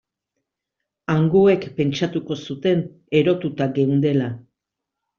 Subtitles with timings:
[1.15, 2.83] Hangoek pentsatuko zuten
[3.23, 4.35] erotuta geundela.